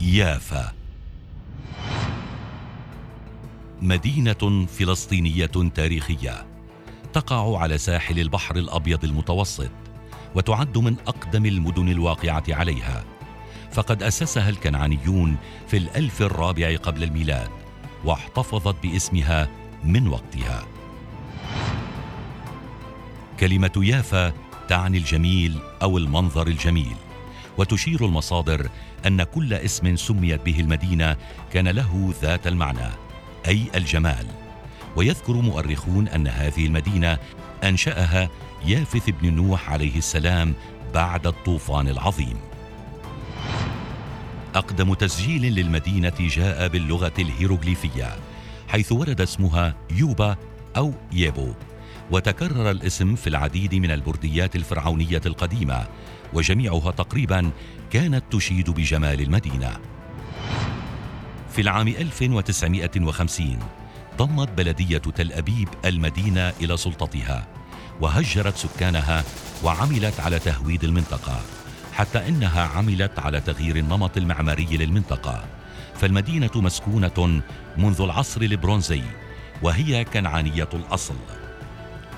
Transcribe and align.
يافا 0.00 0.72
مدينة 3.82 4.66
فلسطينية 4.66 5.70
تاريخية 5.74 6.46
تقع 7.12 7.58
على 7.58 7.78
ساحل 7.78 8.20
البحر 8.20 8.56
الأبيض 8.56 9.04
المتوسط 9.04 9.70
وتعد 10.34 10.78
من 10.78 10.96
أقدم 11.06 11.46
المدن 11.46 11.88
الواقعة 11.88 12.44
عليها. 12.48 13.04
فقد 13.72 14.02
أسسها 14.02 14.48
الكنعانيون 14.48 15.36
في 15.68 15.76
الألف 15.76 16.22
الرابع 16.22 16.76
قبل 16.76 17.02
الميلاد 17.02 17.50
واحتفظت 18.04 18.82
باسمها 18.82 19.48
من 19.84 20.08
وقتها. 20.08 20.66
كلمة 23.40 23.72
يافا 23.76 24.32
تعني 24.68 24.98
الجميل 24.98 25.58
أو 25.82 25.98
المنظر 25.98 26.46
الجميل. 26.46 26.96
وتشير 27.58 28.06
المصادر 28.06 28.68
أن 29.06 29.22
كل 29.22 29.54
اسم 29.54 29.96
سميت 29.96 30.40
به 30.46 30.60
المدينة 30.60 31.16
كان 31.52 31.68
له 31.68 32.14
ذات 32.22 32.46
المعنى 32.46 32.90
أي 33.48 33.62
الجمال. 33.74 34.26
ويذكر 34.96 35.32
مؤرخون 35.32 36.08
أن 36.08 36.28
هذه 36.28 36.66
المدينة 36.66 37.18
أنشأها 37.64 38.28
يافث 38.64 39.10
بن 39.10 39.34
نوح 39.34 39.70
عليه 39.70 39.98
السلام 39.98 40.54
بعد 40.94 41.26
الطوفان 41.26 41.88
العظيم. 41.88 42.36
أقدم 44.54 44.94
تسجيل 44.94 45.42
للمدينة 45.54 46.12
جاء 46.20 46.68
باللغة 46.68 47.12
الهيروغليفية 47.18 48.16
حيث 48.68 48.92
ورد 48.92 49.20
اسمها 49.20 49.74
يوبا 49.90 50.36
أو 50.76 50.92
ييبو. 51.12 51.52
وتكرر 52.10 52.70
الاسم 52.70 53.14
في 53.14 53.26
العديد 53.26 53.74
من 53.74 53.90
البرديات 53.90 54.56
الفرعونية 54.56 55.20
القديمة 55.26 55.86
وجميعها 56.32 56.90
تقريبا 56.90 57.50
كانت 57.90 58.24
تشيد 58.30 58.70
بجمال 58.70 59.20
المدينة. 59.20 59.76
في 61.50 61.60
العام 61.60 61.88
1950 61.88 63.58
ضمت 64.16 64.48
بلدية 64.48 64.98
تل 64.98 65.32
أبيب 65.32 65.68
المدينة 65.84 66.52
إلى 66.60 66.76
سلطتها 66.76 67.46
وهجرت 68.00 68.56
سكانها 68.56 69.24
وعملت 69.64 70.20
على 70.20 70.38
تهويد 70.38 70.84
المنطقة 70.84 71.40
حتى 71.92 72.28
إنها 72.28 72.62
عملت 72.62 73.18
على 73.18 73.40
تغيير 73.40 73.76
النمط 73.76 74.16
المعماري 74.16 74.76
للمنطقة. 74.76 75.44
فالمدينة 75.94 76.50
مسكونة 76.54 77.42
منذ 77.76 78.00
العصر 78.00 78.42
البرونزي 78.42 79.02
وهي 79.62 80.04
كنعانية 80.04 80.68
الأصل. 80.74 81.14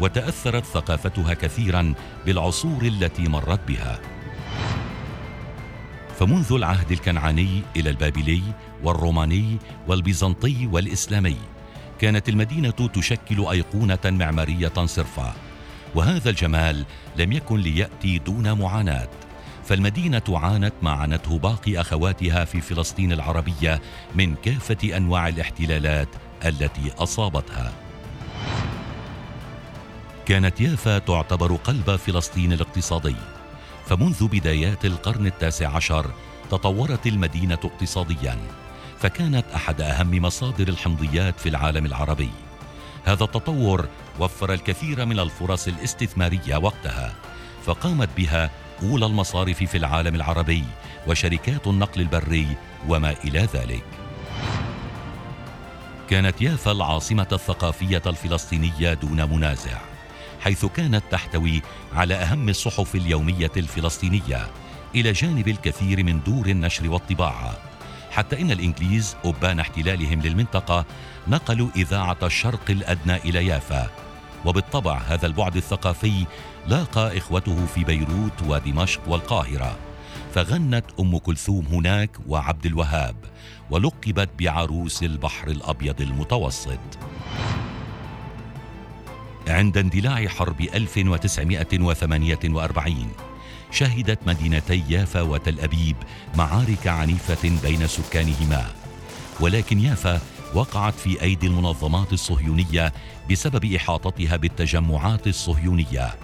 وتأثرت 0.00 0.64
ثقافتها 0.64 1.34
كثيرا 1.34 1.94
بالعصور 2.26 2.82
التي 2.82 3.22
مرت 3.22 3.60
بها. 3.68 3.98
فمنذ 6.18 6.52
العهد 6.52 6.92
الكنعاني 6.92 7.62
إلى 7.76 7.90
البابلي 7.90 8.42
والروماني 8.82 9.58
والبيزنطي 9.88 10.66
والإسلامي 10.66 11.36
كانت 11.98 12.28
المدينة 12.28 12.70
تشكل 12.70 13.46
أيقونة 13.46 13.98
معمارية 14.04 14.86
صرفه 14.86 15.32
وهذا 15.94 16.30
الجمال 16.30 16.84
لم 17.16 17.32
يكن 17.32 17.56
ليأتي 17.56 18.18
دون 18.18 18.52
معاناة. 18.52 19.08
فالمدينة 19.64 20.22
عانت 20.28 20.72
ما 20.82 20.90
عانته 20.90 21.38
باقي 21.38 21.80
أخواتها 21.80 22.44
في 22.44 22.60
فلسطين 22.60 23.12
العربية 23.12 23.80
من 24.14 24.34
كافة 24.34 24.96
أنواع 24.96 25.28
الاحتلالات 25.28 26.08
التي 26.44 26.92
أصابتها. 26.98 27.87
كانت 30.28 30.60
يافا 30.60 30.98
تعتبر 30.98 31.54
قلب 31.54 31.96
فلسطين 31.96 32.52
الاقتصادي. 32.52 33.16
فمنذ 33.86 34.28
بدايات 34.28 34.84
القرن 34.84 35.26
التاسع 35.26 35.68
عشر 35.68 36.10
تطورت 36.50 37.06
المدينة 37.06 37.58
اقتصاديا 37.64 38.36
فكانت 38.98 39.44
أحد 39.54 39.80
أهم 39.80 40.22
مصادر 40.22 40.68
الحمضيات 40.68 41.40
في 41.40 41.48
العالم 41.48 41.86
العربي. 41.86 42.30
هذا 43.04 43.24
التطور 43.24 43.88
وفر 44.20 44.52
الكثير 44.52 45.06
من 45.06 45.18
الفرص 45.18 45.68
الاستثمارية 45.68 46.56
وقتها 46.56 47.14
فقامت 47.64 48.08
بها 48.16 48.50
أولى 48.82 49.06
المصارف 49.06 49.62
في 49.62 49.76
العالم 49.76 50.14
العربي 50.14 50.64
وشركات 51.06 51.66
النقل 51.66 52.00
البري 52.00 52.46
وما 52.88 53.14
إلى 53.24 53.48
ذلك. 53.54 53.84
كانت 56.10 56.42
يافا 56.42 56.72
العاصمة 56.72 57.28
الثقافية 57.32 58.02
الفلسطينية 58.06 58.94
دون 58.94 59.30
منازع. 59.30 59.78
حيث 60.48 60.64
كانت 60.64 61.02
تحتوي 61.10 61.62
على 61.92 62.14
أهم 62.14 62.48
الصحف 62.48 62.94
اليومية 62.94 63.50
الفلسطينية 63.56 64.46
إلى 64.94 65.12
جانب 65.12 65.48
الكثير 65.48 66.04
من 66.04 66.20
دور 66.26 66.46
النشر 66.46 66.90
والطباعة. 66.90 67.58
حتى 68.10 68.40
إن 68.40 68.50
الإنجليز 68.50 69.16
أبان 69.24 69.60
احتلالهم 69.60 70.20
للمنطقة 70.20 70.84
نقلوا 71.28 71.68
إذاعة 71.76 72.16
الشرق 72.22 72.70
الأدنى 72.70 73.16
إلى 73.16 73.46
يافا. 73.46 73.90
وبالطبع 74.44 74.98
هذا 74.98 75.26
البعد 75.26 75.56
الثقافي 75.56 76.26
لاقى 76.66 77.18
إخوته 77.18 77.66
في 77.66 77.84
بيروت 77.84 78.42
ودمشق 78.46 79.00
والقاهرة. 79.08 79.76
فغنت 80.34 80.84
أم 81.00 81.18
كلثوم 81.18 81.66
هناك 81.66 82.10
وعبد 82.26 82.66
الوهاب 82.66 83.16
ولقبت 83.70 84.28
بعروس 84.38 85.02
البحر 85.02 85.48
الأبيض 85.48 86.00
المتوسط. 86.00 86.98
عند 89.48 89.78
اندلاع 89.78 90.26
حرب 90.26 90.60
1948 90.60 93.12
شهدت 93.70 94.18
مدينتي 94.26 94.84
يافا 94.88 95.20
وتل 95.20 95.60
أبيب 95.60 95.96
معارك 96.36 96.86
عنيفة 96.86 97.60
بين 97.62 97.86
سكانهما. 97.86 98.66
ولكن 99.40 99.80
يافا 99.80 100.20
وقعت 100.54 100.94
في 100.94 101.22
أيدي 101.22 101.46
المنظمات 101.46 102.12
الصهيونية 102.12 102.92
بسبب 103.30 103.64
إحاطتها 103.64 104.36
بالتجمعات 104.36 105.26
الصهيونية 105.26 106.14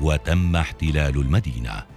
وتم 0.00 0.56
احتلال 0.56 1.16
المدينة. 1.16 1.95